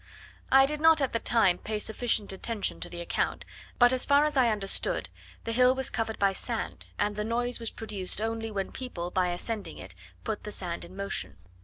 I 0.51 0.65
did 0.65 0.81
not 0.81 0.99
at 0.99 1.13
the 1.13 1.19
time 1.19 1.59
pay 1.59 1.77
sufficient 1.77 2.33
attention 2.33 2.79
to 2.79 2.89
the 2.89 3.01
account; 3.01 3.45
but, 3.77 3.93
as 3.93 4.03
far 4.03 4.25
as 4.25 4.35
I 4.35 4.49
understood, 4.49 5.09
the 5.43 5.51
hill 5.51 5.75
was 5.75 5.91
covered 5.91 6.17
by 6.17 6.33
sand, 6.33 6.87
and 6.97 7.15
the 7.15 7.23
noise 7.23 7.59
was 7.59 7.69
produced 7.69 8.19
only 8.19 8.49
when 8.49 8.71
people, 8.71 9.11
by 9.11 9.27
ascending 9.29 9.77
it, 9.77 9.93
put 10.23 10.43
the 10.43 10.51
sand 10.51 10.83
in 10.83 10.95
motion. 10.95 11.37